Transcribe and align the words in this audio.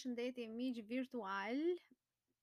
përshëndetje 0.00 0.44
miq 0.50 0.78
virtual 0.90 1.58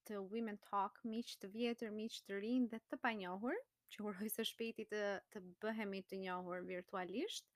të 0.07 0.17
Women 0.33 0.57
Talk, 0.65 0.99
miq 1.11 1.31
të 1.43 1.47
vjetër, 1.53 1.89
miq 1.95 2.17
të 2.27 2.35
rinj 2.43 2.67
dhe 2.73 2.79
të 2.91 2.99
panjohur, 3.05 3.55
që 3.93 4.03
uroj 4.09 4.27
së 4.29 4.45
shpejti 4.51 4.85
të 4.91 4.99
të 5.33 5.41
bëhemi 5.63 6.01
të 6.11 6.19
njohur 6.25 6.61
virtualisht. 6.67 7.49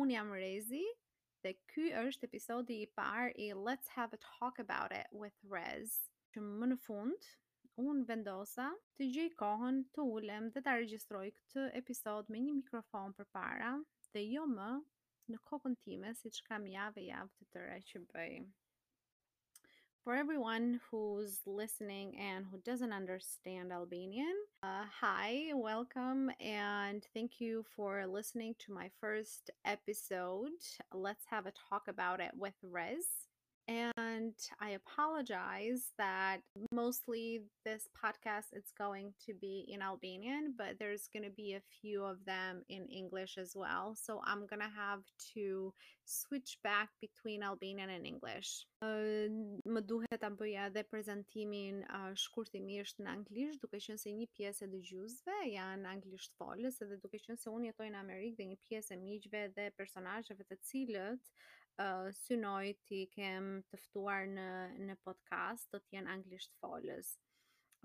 Un 0.00 0.12
jam 0.12 0.34
Rezi 0.42 0.82
dhe 1.46 1.54
ky 1.72 1.86
është 2.02 2.28
episodi 2.28 2.76
i 2.82 2.90
parë 3.00 3.32
i 3.46 3.48
Let's 3.70 3.94
Have 3.94 4.18
a 4.20 4.22
Talk 4.26 4.60
About 4.66 4.92
It 4.98 5.08
with 5.22 5.40
Rez. 5.56 5.96
Që 6.36 6.44
më 6.50 6.68
në 6.74 6.78
fund 6.84 7.30
un 7.88 8.04
vendosa 8.12 8.68
të 9.00 9.08
gjej 9.16 9.30
kohën 9.40 9.80
të 9.96 10.04
ulem 10.12 10.50
dhe 10.52 10.64
ta 10.68 10.76
regjistroj 10.80 11.24
këtë 11.40 11.66
episod 11.84 12.28
me 12.34 12.44
një 12.50 12.58
mikrofon 12.60 13.16
përpara 13.22 13.72
dhe 14.12 14.26
jo 14.28 14.44
më 14.58 14.70
në 15.32 15.42
kokën 15.48 15.80
time, 15.88 16.12
siç 16.22 16.42
kam 16.50 16.68
javë 16.76 17.08
javë 17.08 17.38
të 17.40 17.50
tëra 17.56 17.82
që 17.92 18.04
bëj. 18.12 18.32
For 20.04 20.14
everyone 20.14 20.80
who's 20.90 21.40
listening 21.44 22.16
and 22.18 22.46
who 22.50 22.58
doesn't 22.64 22.92
understand 22.94 23.70
Albanian, 23.72 24.34
uh, 24.62 24.84
hi, 25.00 25.48
welcome, 25.54 26.30
and 26.40 27.02
thank 27.12 27.40
you 27.40 27.64
for 27.76 28.06
listening 28.06 28.54
to 28.60 28.72
my 28.72 28.90
first 29.02 29.50
episode. 29.66 30.48
Let's 30.94 31.26
have 31.28 31.44
a 31.46 31.52
talk 31.68 31.88
about 31.88 32.20
it 32.20 32.30
with 32.36 32.54
Rez. 32.62 33.27
and 33.68 34.32
i 34.62 34.70
apologize 34.70 35.92
that 35.98 36.38
mostly 36.72 37.42
this 37.66 37.86
podcast 38.02 38.46
it's 38.52 38.72
going 38.78 39.12
to 39.24 39.34
be 39.40 39.66
in 39.68 39.82
albanian 39.82 40.54
but 40.56 40.68
there's 40.80 41.06
going 41.12 41.22
to 41.22 41.34
be 41.36 41.52
a 41.52 41.60
few 41.82 42.02
of 42.02 42.16
them 42.24 42.62
in 42.70 42.86
english 42.86 43.36
as 43.36 43.52
well 43.54 43.94
so 43.94 44.22
i'm 44.24 44.46
going 44.46 44.60
to 44.60 44.74
have 44.74 45.00
to 45.34 45.72
switch 46.06 46.56
back 46.64 46.88
between 47.02 47.42
albanian 47.42 47.90
and 47.94 48.06
english 48.06 48.64
uh, 48.88 49.28
më 49.76 49.82
duhet 49.90 50.20
ta 50.24 50.30
bëja 50.40 50.64
edhe 50.70 50.86
prezantimin 50.94 51.84
uh, 51.98 52.12
shkurtimisht 52.24 53.04
në 53.04 53.12
anglisht 53.16 53.60
duke 53.66 53.82
qenë 53.84 54.00
se 54.04 54.14
një 54.20 54.30
pjesë 54.38 54.64
e 54.64 54.70
dëgjuesve 54.78 55.36
janë 55.52 55.92
anglisht 55.92 56.40
folës 56.40 56.80
edhe 56.88 57.00
duke 57.04 57.20
qenë 57.26 57.40
se 57.44 57.52
unë 57.58 57.68
jetoj 57.72 57.90
në 57.92 58.02
Amerikë 58.06 58.40
dhe 58.40 58.48
një 58.54 58.58
pjesë 58.68 58.94
e 58.96 59.00
miqve 59.04 59.44
dhe 59.60 59.68
personazheve 59.82 60.48
të 60.52 60.60
cilët 60.70 61.32
synoj 62.28 62.66
ti 62.86 62.98
kem 63.14 63.44
tëftuar 63.70 64.24
në, 64.30 64.46
në 64.88 64.94
podcast 65.04 65.68
të 65.70 65.80
tjen 65.86 66.06
anglisht 66.14 66.52
folës. 66.62 67.12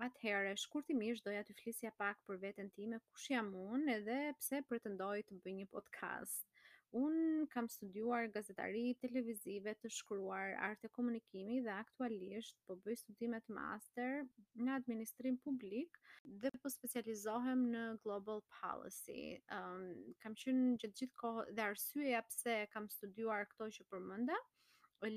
Atëhere, 0.04 0.56
shkurtimisht 0.58 1.22
doja 1.28 1.44
të 1.50 1.54
flisja 1.60 1.92
pak 2.00 2.18
për 2.26 2.40
vetën 2.46 2.70
ti 2.74 2.88
me 2.90 2.98
kush 3.06 3.30
jam 3.36 3.52
unë 3.60 3.92
edhe 4.00 4.18
pse 4.40 4.62
pretendoj 4.70 5.14
të 5.30 5.38
bëj 5.44 5.54
një 5.60 5.66
podcast. 5.76 6.42
Uh, 6.42 6.63
Un 6.96 7.46
kam 7.50 7.66
studiuar 7.74 8.28
gazetari 8.34 8.92
televizive 9.02 9.72
të 9.82 9.90
shkruar 9.96 10.52
art 10.66 10.84
e 10.86 10.90
komunikimi 10.94 11.56
dhe 11.64 11.72
aktualisht 11.74 12.60
po 12.68 12.76
bëj 12.84 12.98
studimet 13.00 13.50
master 13.56 14.20
në 14.68 14.76
administrim 14.78 15.40
publik 15.48 15.98
dhe 16.44 16.52
po 16.66 16.70
specializohem 16.74 17.64
në 17.72 17.82
global 18.06 18.44
policy. 18.60 19.24
Um, 19.58 19.82
kam 20.22 20.38
qenë 20.44 20.70
gjithë 20.84 21.00
gjithë 21.02 21.20
kohë 21.24 21.48
dhe 21.58 21.66
arsyeja 21.66 22.22
pse 22.28 22.56
kam 22.76 22.86
studiuar 22.98 23.50
këto 23.56 23.68
që 23.78 23.88
përmenda 23.90 24.38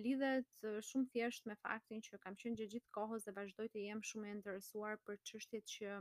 lidhet 0.02 0.66
shumë 0.90 1.14
thjesht 1.14 1.46
me 1.52 1.56
faktin 1.62 2.02
që 2.10 2.18
kam 2.26 2.42
qenë 2.42 2.58
gjithë 2.74 2.96
kohës 3.00 3.30
dhe 3.30 3.38
vazhdoj 3.38 3.70
të 3.76 3.86
jem 3.86 4.02
shumë 4.14 4.32
e 4.32 4.36
interesuar 4.40 4.98
për 5.06 5.22
çështjet 5.32 5.78
që 5.78 6.00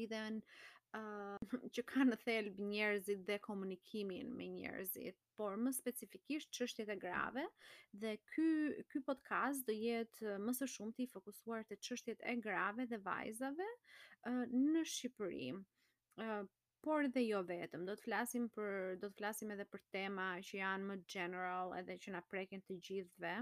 lidhen 0.00 0.40
që 0.94 1.82
kanë 1.88 2.10
në 2.12 2.16
thelb 2.24 2.56
njerëzit 2.68 3.20
dhe 3.26 3.34
komunikimin 3.44 4.32
me 4.38 4.46
njerëzit, 4.54 5.18
por 5.38 5.54
më 5.66 5.72
specifikisht 5.76 6.50
çështjet 6.58 6.90
e 6.90 6.96
grave 7.04 7.44
dhe 8.04 8.14
ky 8.32 8.46
ky 8.90 9.02
podcast 9.10 9.66
do 9.68 9.72
jetë 9.76 10.32
më 10.48 10.52
së 10.60 10.66
shumti 10.74 11.06
i 11.06 11.12
fokusuar 11.14 11.64
te 11.70 11.76
çështjet 11.88 12.26
e 12.32 12.34
grave 12.46 12.88
dhe 12.94 12.98
vajzave 13.06 13.68
në 14.50 14.82
Shqipëri. 14.94 15.46
Por 16.86 17.06
edhe 17.10 17.22
jo 17.28 17.44
vetëm, 17.52 17.86
do 17.86 17.94
të 17.96 18.06
flasim 18.08 18.48
për 18.58 18.74
do 19.00 19.08
të 19.08 19.14
flasim 19.20 19.50
edhe 19.56 19.70
për 19.74 19.84
tema 19.94 20.28
që 20.48 20.58
janë 20.62 20.88
më 20.90 20.98
general 21.18 21.76
edhe 21.82 22.00
që 22.06 22.16
na 22.18 22.24
prekin 22.32 22.66
të 22.66 22.80
gjithëve 22.88 23.38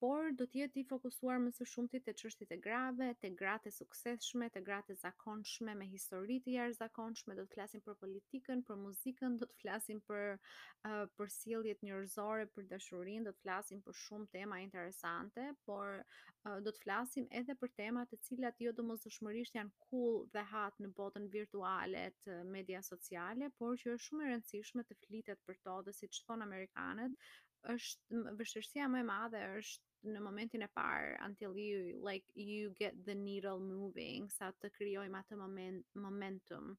por 0.00 0.30
do 0.32 0.46
të 0.48 0.62
jetë 0.62 0.80
i 0.80 0.84
fokusuar 0.88 1.40
më 1.44 1.50
së 1.58 1.66
shumti 1.70 1.98
te 2.04 2.14
çështjet 2.16 2.54
e 2.54 2.56
grave, 2.64 3.06
te 3.20 3.28
gratë 3.36 3.68
të 3.68 3.72
suksesshme, 3.76 4.46
te 4.54 4.62
gratë 4.64 4.94
e 4.94 5.00
zakonshme 5.02 5.74
me 5.76 5.88
histori 5.92 6.38
të 6.46 6.54
jashtëzakonshme, 6.54 7.36
do 7.36 7.44
të 7.44 7.54
flasim 7.58 7.82
për 7.84 7.98
politikën, 8.04 8.62
për 8.70 8.78
muzikën, 8.84 9.36
do 9.42 9.48
të 9.50 9.58
flasim 9.60 10.00
për 10.08 10.24
uh, 10.36 11.04
për 11.18 11.32
sjelljet 11.34 11.84
njerëzore, 11.84 12.46
për 12.56 12.68
dashurinë, 12.70 13.26
do 13.28 13.34
të 13.36 13.44
flasim 13.44 13.82
për 13.84 13.98
shumë 14.04 14.30
tema 14.38 14.62
interesante, 14.64 15.50
por 15.68 15.92
uh, 16.00 16.56
do 16.64 16.72
të 16.72 16.84
flasim 16.86 17.28
edhe 17.42 17.58
për 17.60 17.74
tema 17.82 18.06
të 18.10 18.20
cilat 18.28 18.64
jo 18.64 18.72
domosdoshmërisht 18.80 19.60
janë 19.60 19.84
cool 19.90 20.24
dhe 20.32 20.46
hot 20.54 20.80
në 20.86 20.94
botën 21.00 21.28
virtuale 21.36 22.06
të 22.24 22.40
media 22.56 22.80
sociale, 22.88 23.52
por 23.60 23.76
që 23.76 23.98
është 23.98 24.06
shumë 24.08 24.26
e 24.26 24.32
rëndësishme 24.32 24.88
të 24.88 24.98
flitet 25.04 25.44
për 25.44 25.60
to 25.68 25.76
dhe 25.90 25.96
siç 26.02 26.24
thon 26.24 26.48
amerikanët 26.48 27.30
është 27.74 28.22
vështirësia 28.40 28.86
më 28.88 29.02
e 29.02 29.04
madhe 29.08 29.40
është 29.60 29.88
në 30.08 30.20
momentin 30.24 30.62
e 30.64 30.68
parë 30.72 31.16
until 31.26 31.56
you 31.60 31.80
like 32.04 32.24
you 32.34 32.70
get 32.78 32.94
the 33.04 33.14
needle 33.14 33.58
moving 33.60 34.30
sa 34.32 34.48
të 34.62 34.70
krijojmë 34.78 35.18
atë 35.20 35.36
moment 35.36 35.98
momentum 36.04 36.70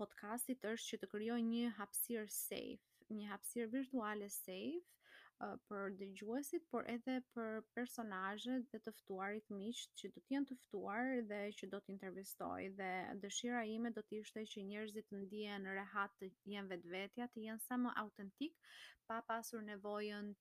podcastit 0.01 0.65
është 0.73 0.91
që 0.91 1.01
të 1.03 1.11
krijoj 1.13 1.39
një 1.53 1.69
hapësirë 1.77 2.33
safe 2.41 3.13
një 3.15 3.29
hapësirë 3.31 3.71
virtuale 3.77 4.27
safe 4.33 4.81
për 5.69 5.91
dëgjuesit, 5.99 6.63
por 6.73 6.87
edhe 6.91 7.15
për 7.35 7.59
personazhet 7.77 8.65
dhe 8.71 8.79
të 8.85 8.91
ftuarit 8.99 9.49
miq 9.57 9.79
që 10.01 10.09
do 10.15 10.21
të 10.27 10.33
jenë 10.33 10.49
të 10.51 10.55
ftuar 10.63 11.09
dhe 11.31 11.39
që 11.59 11.67
do 11.73 11.79
të 11.85 11.93
intervistoj 11.93 12.63
dhe 12.79 12.89
dëshira 13.25 13.61
ime 13.73 13.91
do 13.97 14.01
të 14.11 14.21
ishte 14.23 14.43
që 14.53 14.63
njerëzit 14.71 15.07
të 15.11 15.19
ndihen 15.21 15.69
rehat, 15.79 16.15
të 16.23 16.29
jenë 16.55 16.71
vetvetja, 16.73 17.29
të 17.35 17.43
jenë 17.45 17.65
sa 17.67 17.77
më 17.83 17.93
autentik 18.03 18.57
pa 19.11 19.19
pasur 19.31 19.61
nevojën 19.69 20.33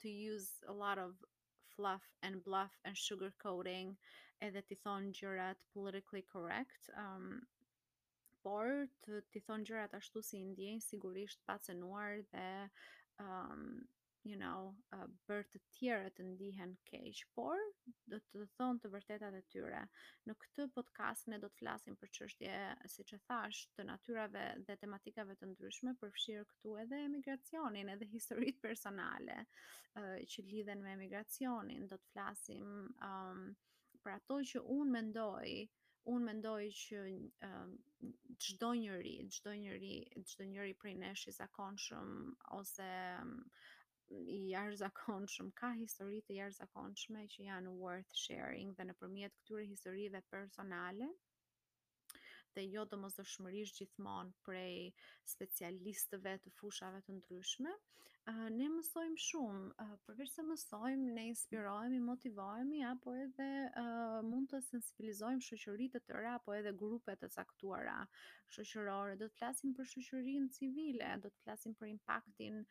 to 0.00 0.08
use 0.32 0.64
a 0.68 0.72
lot 0.84 0.98
of 1.04 1.12
fluff 1.74 2.04
and 2.22 2.42
bluff 2.48 2.80
and 2.84 2.96
sugar 3.04 3.32
coating 3.46 3.92
edhe 4.48 4.62
ti 4.70 4.78
thon 4.86 5.10
gjërat 5.20 5.60
politically 5.76 6.24
correct 6.32 6.88
um 7.06 7.30
por 8.46 8.72
të 9.04 9.20
ti 9.34 9.40
thon 9.50 9.64
gjërat 9.68 9.94
ashtu 10.00 10.22
si 10.30 10.40
i 10.42 10.48
ndjen 10.48 10.80
sigurisht 10.90 11.44
pa 11.50 11.56
cenuar 11.68 12.22
dhe 12.34 12.48
um 13.26 13.68
you 14.24 14.36
know, 14.40 14.72
uh, 14.96 15.04
bërë 15.28 15.44
të 15.52 15.60
tjera 15.76 16.10
të 16.16 16.24
ndihen 16.30 16.70
keq, 16.88 17.20
por 17.36 17.60
do 18.08 18.20
të 18.30 18.46
thonë 18.56 18.80
të 18.84 18.90
vërtetat 18.94 19.36
e 19.38 19.42
tyre. 19.52 19.82
Në 20.28 20.36
këtë 20.44 20.66
podcast 20.76 21.28
ne 21.28 21.38
do 21.42 21.50
të 21.52 21.60
flasim 21.60 21.98
për 22.00 22.12
çështje, 22.18 22.56
siç 22.94 23.12
e 23.18 23.20
thash, 23.28 23.66
të 23.76 23.86
natyrave 23.90 24.46
dhe 24.66 24.78
tematikave 24.84 25.36
të 25.40 25.50
ndryshme, 25.52 25.94
përfshirë 26.00 26.48
këtu 26.54 26.76
edhe 26.84 27.02
emigracionin, 27.08 27.92
edhe 27.96 28.08
historitë 28.14 28.64
personale 28.64 29.38
uh, 29.44 30.16
që 30.24 30.46
lidhen 30.48 30.82
me 30.86 30.96
emigracionin. 30.96 31.86
Do 31.92 32.00
të 32.00 32.12
flasim 32.14 32.72
um, 33.04 33.44
për 34.00 34.16
ato 34.18 34.40
që 34.52 34.64
un 34.78 34.96
mendoj 34.98 35.48
un 36.12 36.20
mendoj 36.20 36.66
që 36.76 36.98
um, 37.46 37.70
çdo 38.44 38.72
um, 38.74 38.80
njeri, 38.82 39.12
çdo 39.32 39.54
njeri, 39.56 39.92
çdo 40.28 40.44
njeri 40.50 40.74
prej 40.76 40.98
nesh 41.00 41.28
i 41.28 41.32
zakonshëm 41.32 42.10
ose 42.58 42.88
i 44.32 44.34
jarëzakonshëm, 44.48 45.48
ka 45.60 45.70
histori 45.78 46.20
të 46.28 46.36
jarëzakonshme 46.36 47.24
që 47.34 47.46
janë 47.48 47.72
worth 47.80 48.16
sharing 48.26 48.74
dhe 48.78 48.88
në 48.92 48.96
përmjet 49.02 49.38
këtyre 49.42 49.66
historive 49.72 50.22
personale, 50.36 51.10
dhe 52.56 52.64
jo 52.74 52.82
të 52.90 52.96
mos 53.02 53.14
dëshmërish 53.18 53.70
gjithmonë 53.78 54.34
prej 54.46 54.74
specialistëve 55.32 56.34
të 56.44 56.52
fushave 56.58 57.00
të 57.06 57.14
ndryshme. 57.18 57.72
Uh, 58.32 58.46
ne 58.56 58.68
mësojmë 58.74 59.18
shumë, 59.22 59.62
uh, 59.84 59.90
përveç 60.06 60.30
se 60.34 60.42
mësojmë, 60.50 61.08
ne 61.18 61.24
inspirohemi, 61.30 61.98
motivohemi, 62.10 62.78
apo 62.90 63.12
edhe 63.22 63.48
uh, 63.68 64.22
mund 64.28 64.48
të 64.52 64.60
sensibilizojmë 64.70 65.44
shëqërit 65.48 65.92
të 65.96 66.00
tëra, 66.10 66.36
apo 66.38 66.54
edhe 66.58 66.72
grupet 66.84 67.20
të 67.24 67.28
caktuara 67.34 67.98
shëqërore. 68.58 69.18
Do 69.24 69.28
të 69.32 69.36
flasim 69.40 69.74
për 69.80 69.90
shëqërin 69.94 70.46
civile, 70.58 71.10
do 71.20 71.28
të 71.34 71.44
flasim 71.46 71.74
për 71.82 71.90
impaktin 71.96 72.62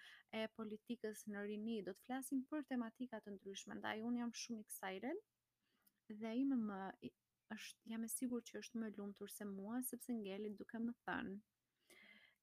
e 0.42 0.48
politikës 0.60 1.28
në 1.34 1.46
rini, 1.52 1.78
do 1.90 1.94
të 2.00 2.08
flasim 2.10 2.42
për 2.54 2.66
tematikat 2.72 3.28
të 3.28 3.36
ndryshme, 3.36 3.78
ndaj 3.84 4.00
unë 4.10 4.24
jam 4.24 4.34
shumë 4.46 4.66
excited, 4.68 5.22
dhe 6.24 6.32
ime 6.46 6.58
më 6.70 6.80
është 7.62 7.90
jam 7.92 8.04
e 8.06 8.10
sigurt 8.12 8.48
që 8.52 8.60
është 8.60 8.80
më 8.84 8.88
lumtur 9.00 9.32
se 9.34 9.46
mua 9.50 9.82
sepse 9.90 10.14
ngele 10.20 10.52
duke 10.62 10.80
më 10.86 10.94
thën. 11.08 11.30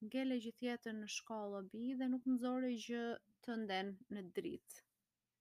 Ngele 0.09 0.37
gjithjetën 0.45 1.01
në 1.03 1.09
shkollë 1.17 1.59
obi 1.63 1.87
dhe 2.03 2.09
nuk 2.13 2.29
më 2.33 2.39
zorej 2.45 2.77
gjë 2.87 3.03
të 3.49 3.59
nden 3.65 3.93
në 4.19 4.25
dritë. 4.39 4.85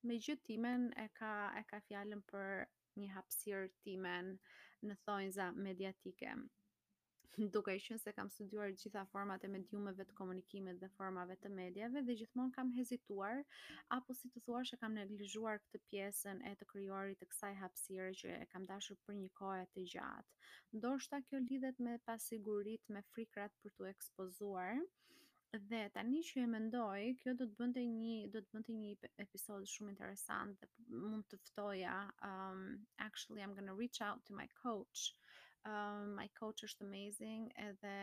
Me 0.08 0.18
gjithë 0.26 0.48
timen 0.52 0.90
e 1.06 1.08
ka, 1.20 1.34
e 1.62 1.64
ka 1.74 1.80
fjallën 1.90 2.22
për 2.32 2.52
një 3.04 3.10
hapsirë 3.18 3.72
timen 3.88 4.34
në 4.90 4.98
thonjza 5.06 5.52
mediatike. 5.68 6.36
duke 7.54 7.76
i 7.76 7.98
se 8.00 8.14
kam 8.14 8.30
studuar 8.32 8.72
gjitha 8.72 9.04
format 9.10 9.44
e 9.46 9.50
mediumeve 9.54 10.06
të 10.10 10.14
komunikimit 10.20 10.80
dhe 10.82 10.90
formave 10.96 11.36
të 11.44 11.50
mediave 11.58 12.02
dhe 12.08 12.16
gjithmonë 12.22 12.54
kam 12.56 12.72
hezituar 12.78 13.42
apo 13.98 14.16
si 14.20 14.30
të 14.34 14.42
thuash 14.48 14.74
e 14.74 14.80
kam 14.84 14.94
neglizhuar 15.00 15.60
këtë 15.64 15.82
pjesën 15.92 16.42
e 16.52 16.54
të 16.62 16.68
krijuarit 16.72 17.22
të 17.24 17.28
kësaj 17.34 17.52
hapsire 17.62 18.08
që 18.24 18.32
e 18.38 18.48
kam 18.54 18.66
dashur 18.72 19.00
për 19.10 19.20
një 19.22 19.30
kohë 19.42 19.68
të 19.76 19.86
gjatë. 19.94 20.34
Ndoshta 20.80 21.22
kjo 21.28 21.42
lidhet 21.52 21.84
me 21.90 21.98
pasigurit, 22.12 22.90
me 22.98 23.04
frikrat 23.12 23.54
për 23.66 23.76
të 23.80 23.92
ekspozuar. 23.92 24.82
Dhe 25.70 25.84
tani 25.94 26.24
që 26.26 26.44
e 26.46 26.50
mendoj, 26.56 27.06
kjo 27.22 27.34
do 27.38 27.48
të 27.52 27.58
bënte 27.62 27.86
një 27.94 28.18
do 28.38 28.42
të 28.46 28.56
bënte 28.58 28.76
një 28.82 28.92
episod 29.28 29.70
shumë 29.76 29.94
interesant 29.96 30.60
dhe 30.66 31.00
mund 31.06 31.30
të 31.36 31.42
ftoja 31.46 31.96
um 32.32 32.70
actually 33.10 33.46
I'm 33.46 33.56
going 33.62 33.72
to 33.76 33.80
reach 33.86 34.06
out 34.10 34.26
to 34.32 34.36
my 34.42 34.46
coach 34.66 35.08
um, 35.68 36.14
my 36.18 36.28
coach 36.40 36.62
është 36.68 36.84
amazing 36.88 37.48
edhe 37.62 37.94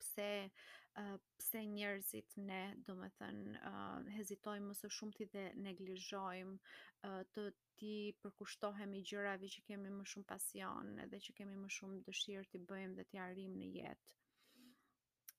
pse 0.00 0.26
uh, 0.48 1.16
pse 1.38 1.62
njerëzit 1.76 2.36
ne 2.50 2.58
do 2.88 2.94
të 3.04 3.10
thënë 3.14 3.62
uh, 3.70 4.10
hezitojmë 4.16 4.70
më 4.72 4.76
së 4.80 4.90
shumti 4.98 5.26
dhe 5.36 5.46
neglizhojmë 5.62 6.56
uh, 6.58 7.22
të 7.36 7.46
ti 7.78 7.94
përkushtohemi 8.24 9.02
gjërave 9.12 9.50
që 9.54 9.66
kemi 9.70 9.90
më 10.00 10.06
shumë 10.14 10.30
pasion 10.34 10.92
edhe 11.06 11.20
që 11.28 11.36
kemi 11.40 11.58
më 11.62 11.72
shumë 11.78 12.00
dëshirë 12.10 12.48
të 12.56 12.62
bëjmë 12.72 12.96
dhe 13.02 13.06
të 13.14 13.22
arrijmë 13.30 13.60
në 13.62 13.72
jetë 13.78 14.18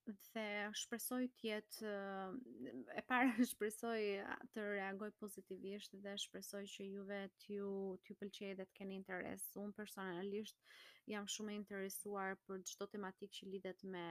dhe 0.10 0.44
shpresoj 0.84 1.22
të 1.38 1.48
jetë 1.50 1.94
e 2.98 3.04
para 3.10 3.32
shpresoj 3.54 4.00
të 4.54 4.66
reagoj 4.74 5.10
pozitivisht 5.22 5.98
dhe 6.04 6.16
shpresoj 6.26 6.64
që 6.76 6.86
juve 6.90 7.20
t'ju 7.44 7.70
t'ju 8.04 8.18
pëlqejë 8.22 8.58
dhe 8.62 8.68
të 8.70 8.78
keni 8.82 8.98
interes. 9.02 9.46
Unë 9.64 9.76
personalisht 9.78 10.58
jam 11.10 11.26
shumë 11.34 11.54
e 11.54 11.58
interesuar 11.60 12.36
për 12.48 12.62
çdo 12.70 12.88
tematikë 12.94 13.36
që 13.40 13.50
lidhet 13.54 13.84
me 13.94 14.04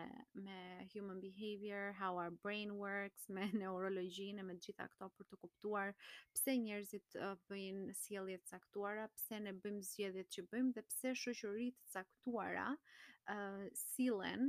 me 0.46 0.58
human 0.94 1.20
behavior, 1.24 1.92
how 2.02 2.12
our 2.16 2.30
brain 2.46 2.74
works, 2.78 3.28
me 3.28 3.44
neurologjinë, 3.62 4.42
me 4.50 4.58
gjitha 4.64 4.88
këto 4.94 5.10
për 5.18 5.30
të 5.32 5.40
kuptuar 5.44 5.94
pse 6.36 6.56
njerëzit 6.64 7.18
bëjnë 7.50 7.94
sjellje 8.04 8.38
të 8.42 8.52
caktuara, 8.56 9.08
pse 9.16 9.40
ne 9.46 9.52
bëjmë 9.64 9.84
zgjedhjet 9.92 10.32
që 10.38 10.46
bëjmë 10.52 10.74
dhe 10.78 10.86
pse 10.90 11.14
shoqëritë 11.24 11.84
të 11.84 11.94
caktuara 12.00 12.70
uh, 12.74 13.66
sillen 13.86 14.48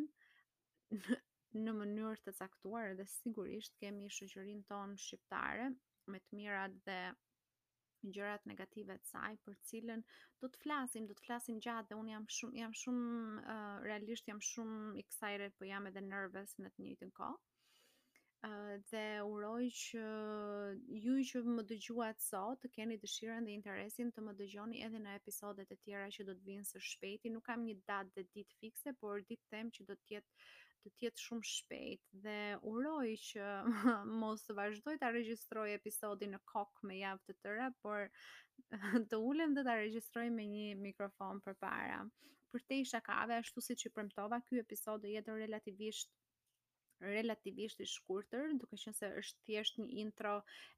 në 1.57 1.71
mënyrë 1.73 2.17
të 2.25 2.31
caktuar 2.37 2.91
dhe 2.97 3.03
sigurisht 3.11 3.77
kemi 3.83 4.09
shëqërin 4.15 4.59
tonë 4.71 4.99
shqiptare 5.03 5.63
me 6.15 6.19
të 6.25 6.37
mirat 6.39 6.75
dhe 6.89 6.97
gjërat 8.17 8.45
negative 8.51 8.97
të 8.99 9.09
saj 9.11 9.33
për 9.47 9.55
cilën 9.69 10.03
do 10.43 10.47
të 10.55 10.61
flasim, 10.65 11.07
do 11.11 11.15
të 11.21 11.25
flasim 11.29 11.57
gjatë 11.67 11.89
dhe 11.93 11.97
unë 12.01 12.13
jam 12.13 12.27
shumë 12.37 12.61
jam 12.63 12.75
shumë 12.83 13.17
uh, 13.41 13.75
realisht 13.87 14.29
jam 14.31 14.41
shumë 14.51 14.97
excited, 15.01 15.55
po 15.61 15.67
jam 15.71 15.89
edhe 15.91 16.03
nervous 16.11 16.53
në 16.65 16.71
të 16.75 16.85
njëjtën 16.85 17.13
kohë. 17.21 17.41
ë 18.39 18.49
uh, 18.55 18.75
dhe 18.91 19.03
uroj 19.27 19.65
që 19.81 20.05
ju 21.07 21.15
që 21.31 21.39
më 21.57 21.63
dëgjuat 21.73 22.21
sot 22.27 22.61
të 22.61 22.69
keni 22.77 22.95
dëshirën 23.07 23.47
dhe 23.47 23.51
interesin 23.57 24.13
të 24.15 24.23
më 24.27 24.35
dëgjoni 24.43 24.85
edhe 24.89 25.01
në 25.07 25.17
episodet 25.23 25.73
e 25.73 25.75
tjera 25.87 26.05
që 26.17 26.23
do 26.29 26.35
të 26.37 26.45
vinë 26.51 26.69
së 26.73 26.79
shpejti. 26.91 27.33
Nuk 27.33 27.43
kam 27.49 27.65
një 27.71 27.79
datë 27.91 28.15
dhe 28.19 28.25
ditë 28.37 28.61
fikse, 28.61 28.95
por 29.01 29.19
ditë 29.33 29.55
them 29.57 29.73
që 29.79 29.87
do 29.91 29.99
të 30.03 30.15
jetë 30.17 30.47
të 30.83 30.89
tjetë 30.99 31.21
shumë 31.25 31.47
shpejt 31.51 32.11
dhe 32.25 32.35
uroj 32.73 33.07
që 33.21 33.47
mos 34.21 34.45
të 34.47 34.55
vazhdoj 34.59 34.93
të 35.01 35.09
regjistroj 35.15 35.65
episodin 35.73 36.35
në 36.35 36.39
kok 36.51 36.79
me 36.89 36.99
javë 37.01 37.25
të 37.29 37.35
tëra, 37.43 37.67
por 37.85 38.05
të 39.13 39.19
ulem 39.31 39.55
dhe 39.57 39.65
të 39.67 39.75
regjistroj 39.81 40.27
me 40.37 40.45
një 40.53 40.67
mikrofon 40.85 41.41
për 41.47 41.57
para. 41.65 41.99
Për 42.53 42.63
te 42.69 42.79
isha 42.83 43.01
kave, 43.05 43.37
ashtu 43.43 43.61
si 43.61 43.75
që 43.83 43.91
premtova, 43.95 44.39
ky 44.47 44.61
episod 44.65 45.05
jetë 45.15 45.37
relativisht 45.43 46.15
relativisht 47.03 47.79
i 47.79 47.85
shkurtër, 47.87 48.49
duke 48.59 48.75
qenë 48.79 48.95
se 48.97 49.09
është 49.21 49.45
thjesht 49.47 49.77
një 49.79 49.85
intro 50.01 50.33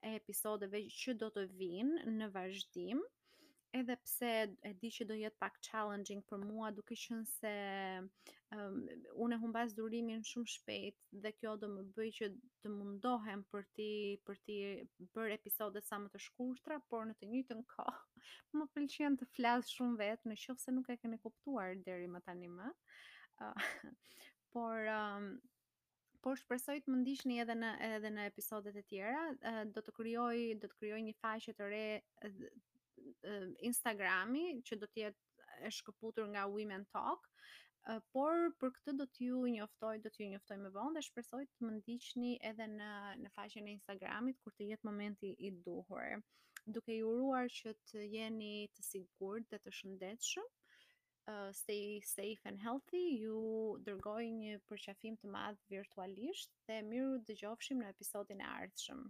e 0.06 0.12
episodeve 0.20 0.84
që 1.04 1.16
do 1.24 1.30
të 1.38 1.48
vinë 1.62 2.12
në 2.20 2.28
vazhdim 2.36 3.02
edhe 3.74 3.96
pse 3.96 4.30
e 4.70 4.74
di 4.84 4.90
që 4.94 5.06
do 5.10 5.16
jetë 5.18 5.40
pak 5.42 5.58
challenging 5.64 6.22
për 6.28 6.42
mua, 6.48 6.70
duke 6.76 6.96
qënë 6.98 7.26
se 7.32 7.52
um, 8.58 8.80
unë 9.26 9.38
humbas 9.44 9.76
durimin 9.78 10.24
shumë 10.28 10.50
shpejt 10.54 11.06
dhe 11.26 11.32
kjo 11.38 11.54
do 11.62 11.70
më 11.76 11.84
bëj 11.98 12.10
që 12.18 12.28
të 12.66 12.72
mundohem 12.74 13.46
për 13.54 13.68
ti, 13.78 13.88
për 14.28 14.42
ti 14.48 14.58
bërë 15.16 15.38
episode 15.38 15.84
sa 15.88 16.00
më 16.04 16.12
të 16.16 16.22
shkurtra, 16.28 16.82
por 16.92 17.08
në 17.08 17.16
të 17.22 17.30
një 17.34 17.44
të 17.52 17.58
nko, 17.62 17.86
më 18.60 18.68
pëlqen 18.76 19.16
të 19.22 19.30
flasë 19.38 19.76
shumë 19.78 20.02
vetë, 20.04 20.32
në 20.34 20.40
shumë 20.46 20.64
se 20.66 20.76
nuk 20.76 20.92
e 20.96 21.00
kene 21.04 21.22
kuptuar 21.24 21.78
deri 21.88 22.12
më 22.16 22.24
tani 22.28 22.52
më. 22.52 22.74
Uh, 23.48 23.58
por... 24.56 24.84
Um, 24.98 25.34
por 26.22 26.38
shpresoj 26.38 26.76
të 26.86 26.92
më 26.94 26.98
ndihni 27.02 27.40
edhe 27.42 27.54
në 27.58 27.70
edhe 27.96 28.10
në 28.14 28.26
episodet 28.30 28.76
e 28.78 28.84
tjera, 28.86 29.24
do 29.74 29.82
të 29.82 29.94
krijoj 29.98 30.36
do 30.62 30.68
të 30.70 30.76
krijoj 30.84 31.00
një 31.08 31.16
faqe 31.18 31.56
të 31.58 31.70
re 31.74 31.80
Instagrami 33.70 34.44
që 34.70 34.78
do 34.84 34.88
të 34.96 35.02
jetë 35.04 35.46
e 35.68 35.70
shkëputur 35.78 36.28
nga 36.34 36.44
Women 36.56 36.84
Talk, 36.96 37.28
por 38.16 38.44
për 38.62 38.74
këtë 38.76 38.94
do 39.00 39.08
t'ju 39.18 39.40
njoftoj, 39.56 39.96
do 40.06 40.10
t'ju 40.16 40.28
njoftoj 40.34 40.58
më 40.64 40.72
vonë 40.76 40.98
dhe 40.98 41.04
shpresoj 41.08 41.42
të 41.54 41.66
më 41.68 41.72
ndiqni 41.78 42.34
edhe 42.50 42.68
në 42.78 42.90
në 43.24 43.32
faqen 43.38 43.70
e 43.72 43.76
Instagramit 43.78 44.42
kur 44.44 44.56
të 44.60 44.68
jetë 44.72 44.90
momenti 44.90 45.32
i 45.50 45.52
duhur. 45.68 46.22
Duke 46.78 46.98
ju 46.98 47.10
uruar 47.14 47.50
që 47.60 47.74
të 47.92 48.04
jeni 48.16 48.52
të 48.76 48.86
sigurt 48.88 49.50
dhe 49.54 49.58
të 49.66 49.74
shëndetshëm, 49.80 50.52
uh, 50.52 51.50
stay 51.62 51.98
safe 52.12 52.52
and 52.52 52.62
healthy. 52.68 53.02
Ju 53.24 53.80
dërgoj 53.90 54.28
një 54.42 54.60
përqafim 54.70 55.18
të 55.24 55.34
madh 55.38 55.66
virtualisht 55.74 56.54
dhe 56.70 56.82
miru 56.92 57.18
dëgjofshim 57.32 57.82
në 57.86 57.94
episodin 57.96 58.46
e 58.46 58.54
ardhshëm. 58.62 59.04